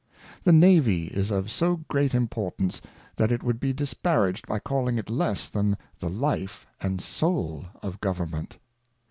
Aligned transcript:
The 0.43 0.51
Navy 0.51 1.09
is 1.09 1.29
of 1.29 1.51
so 1.51 1.81
great 1.87 2.15
Importance, 2.15 2.81
that 3.17 3.31
it 3.31 3.43
would 3.43 3.59
be 3.59 3.71
disparaged 3.71 4.47
by 4.47 4.57
calling 4.57 4.97
it 4.97 5.11
less 5.11 5.47
than 5.47 5.77
the 5.99 6.09
Life 6.09 6.65
and 6.81 6.99
Soul 6.99 7.65
of 7.83 8.01
Government. 8.01 8.57